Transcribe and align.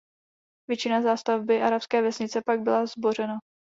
Většina 0.69 1.01
zástavby 1.01 1.61
arabské 1.61 2.01
vesnice 2.01 2.41
pak 2.45 2.59
byla 2.61 2.85
zbořena. 2.85 3.35